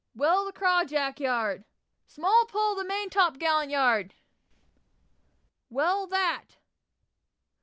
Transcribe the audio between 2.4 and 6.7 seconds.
pull the main top gallant yard!" "Well that!"